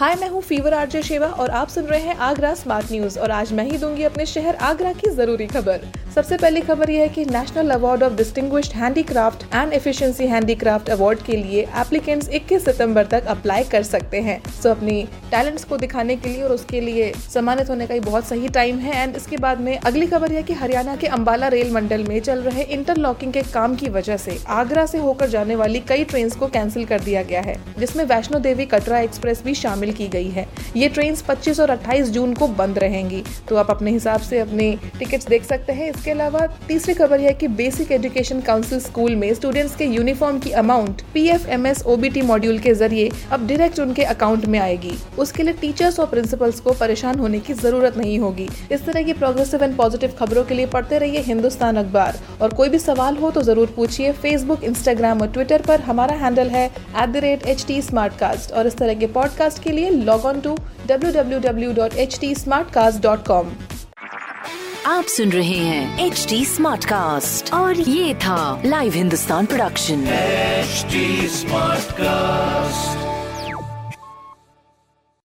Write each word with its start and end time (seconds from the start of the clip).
हाय 0.00 0.14
मैं 0.14 0.28
हूँ 0.28 0.40
fever 0.42 0.74
RJ 0.74 1.02
शेवा 1.02 1.26
और 1.26 1.50
आप 1.50 1.68
सुन 1.68 1.84
रहे 1.84 2.00
हैं 2.00 2.14
आगरा 2.18 2.54
स्मार्ट 2.54 2.92
न्यूज़ 2.92 3.18
और 3.18 3.30
आज 3.30 3.52
मैं 3.52 3.64
ही 3.64 3.78
दूँगी 3.78 4.02
अपने 4.02 4.26
शहर 4.26 4.56
आगरा 4.56 4.92
की 4.92 5.10
ज़रूरी 5.10 5.46
खबर। 5.46 5.80
सबसे 6.14 6.36
पहली 6.36 6.60
खबर 6.60 6.90
यह 6.90 7.00
है 7.00 7.08
कि 7.08 7.24
national 7.24 7.70
award 7.70 8.02
of 8.02 8.12
distinguished 8.12 8.72
handicraft 8.72 9.42
and 9.54 9.72
efficiency 9.72 10.26
handicraft 10.26 10.88
award 10.90 11.22
के 11.22 11.36
लिए 11.36 11.62
एप्लीकेंट्स 11.80 12.28
21 12.30 12.64
सितंबर 12.64 13.06
तक 13.06 13.26
अप्लाई 13.26 13.64
कर 13.64 13.82
सकते 13.82 14.20
हैं। 14.20 14.40
सो 14.44 14.68
so, 14.68 14.76
अपनी 14.76 15.02
टैलेंट्स 15.30 15.64
को 15.64 15.76
दिखाने 15.76 16.16
के 16.16 16.28
लिए 16.28 16.42
और 16.42 16.52
उसके 16.52 16.80
लिए 16.80 17.12
सम्मानित 17.34 17.70
होने 17.70 17.86
का 17.86 17.98
बहुत 18.00 18.24
सही 18.24 18.48
टाइम 18.48 18.78
है। 18.78 19.02
एंड 19.02 19.16
इसके 19.16 19.36
बाद 19.36 19.60
में 19.60 19.76
अगली 19.78 20.06
खबर 20.06 20.32
यह 20.32 20.42
की 20.42 20.52
हरियाणा 20.52 20.96
के 20.96 21.06
अम्बाला 21.18 21.48
रेल 21.48 21.72
मंडल 21.72 22.04
में 22.04 22.18
चल 22.20 22.42
रहे 22.42 22.62
इंटरलॉकिंग 22.70 23.32
के 23.32 23.42
काम 23.52 23.76
की 23.76 23.88
वजह 23.90 24.16
से 24.16 24.38
आगरा 24.56 24.86
से 24.86 24.98
होकर 24.98 25.28
जाने 25.28 25.56
वाली 25.56 25.80
कई 25.88 26.04
ट्रेन 26.04 26.30
को 26.30 26.46
कैंसिल 26.48 26.84
कर 26.86 27.00
दिया 27.00 27.22
गया 27.22 27.40
है 27.40 27.58
जिसमें 27.78 28.04
वैष्णो 28.06 28.38
देवी 28.40 28.66
कटरा 28.66 29.00
एक्सप्रेस 29.00 29.42
भी 29.44 29.54
शामिल 29.54 29.88
की 29.92 30.08
गई 30.08 30.28
है। 30.28 30.46
ये 30.76 30.88
ट्रेन 30.88 31.14
25 31.18 31.60
और 31.60 31.70
28 31.70 32.10
जून 32.10 32.34
को 32.34 32.48
बंद 32.48 32.78
रहेंगी। 32.78 33.22
तो 33.48 33.56
आप 33.56 33.70
अपने 33.70 33.90
हिसाब 33.90 34.20
से 34.20 34.38
अपनी 34.38 34.70
टिकट्स 34.98 35.26
देख 35.26 35.44
सकते 35.44 35.72
हैं। 35.72 35.90
इसके 35.90 36.10
अलावा 36.10 36.46
तीसरी 36.68 36.94
खबर 36.94 37.20
है 37.20 37.32
कि 37.32 37.48
बेसिक 37.60 37.92
एजुकेशन 37.92 38.40
काउंसिल 38.40 38.80
स्कूल 38.80 39.16
में 39.16 39.32
स्टूडेंट्स 39.34 39.76
के 39.76 39.84
यूनिफॉर्म 39.86 40.38
की 40.38 40.50
amount 40.60 41.02
P 41.14 41.26
F 41.28 41.48
M 41.48 41.66
S 41.66 41.82
OBT 41.86 42.22
module 42.22 42.58
के 42.58 42.74
ज़रिए 42.74 43.10
अब 43.32 43.46
डायरेक्ट 43.48 43.80
उनके 43.80 44.02
अकाउंट 44.04 44.46
में 44.46 44.58
आएगी। 44.58 44.92
उसके 45.18 45.42
लिए 45.42 45.54
टीचर्स 45.60 45.98
और 46.00 46.06
प्रिंसिपल्स 46.06 46.60
को 46.60 46.72
परेशान 46.72 47.18
होने 47.18 47.38
की 47.38 47.54
ज़रूरत 47.54 47.96
नहीं 47.96 48.18
होगी। 48.18 48.48
इस 48.72 48.84
तरह 48.84 49.02
की 49.02 49.12
प्रोग्रेसिव 49.12 49.64
एंड 49.64 49.76
पॉजिटिव 49.76 50.14
खबरों 50.18 50.44
के 50.44 50.54
लिए 50.54 50.66
पढ़ते 50.66 50.98
रहिए 50.98 51.20
हिंदुस्तान 51.22 51.76
अखबार। 51.76 52.18
और 52.42 52.54
कोई 52.54 52.68
भी 52.68 52.78
सवाल 52.78 53.16
हो 53.16 53.30
तो 53.30 53.42
ज़रूर 53.42 53.72
पूछिए 53.76 54.12
फेसबुक 54.12 54.64
इंस्टाग्राम 54.64 55.20
और 55.20 55.28
ट्विटर 55.28 55.62
पर। 55.62 55.80
हमारा 55.80 56.14
हैंडल 56.16 56.48
है 56.48 56.66
एट 56.96 58.52
और 58.52 58.66
इस 58.66 58.76
तरह 58.76 58.94
के 58.94 59.06
पॉडकास्ट 59.08 59.62
के 59.62 59.70
लिए 59.72 59.79
लॉग 59.88 60.24
ऑन 60.24 60.40
टू 60.40 60.56
कॉम 63.26 63.50
आप 64.86 65.04
सुन 65.04 65.30
रहे 65.30 65.56
हैं 65.56 66.06
एच 66.06 66.26
टी 66.28 66.44
स्मार्ट 66.44 66.84
कास्ट 66.84 67.54
और 67.54 67.80
ये 67.80 68.14
था 68.14 68.62
Live 68.66 68.92
Hindustan 68.92 69.46
production 69.46 70.04
smart 70.04 71.80
Smartcast. 71.84 72.69